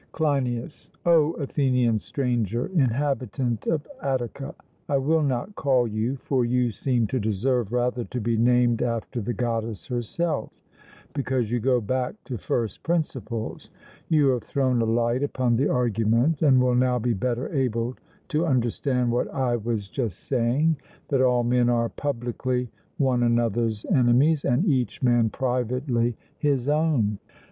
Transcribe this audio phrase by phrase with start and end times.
[0.13, 4.55] CLEINIAS: O Athenian Stranger inhabitant of Attica
[4.89, 9.21] I will not call you, for you seem to deserve rather to be named after
[9.21, 10.51] the goddess herself,
[11.13, 13.69] because you go back to first principles,
[14.09, 17.95] you have thrown a light upon the argument, and will now be better able
[18.29, 20.77] to understand what I was just saying,
[21.09, 27.19] that all men are publicly one another's enemies, and each man privately his own.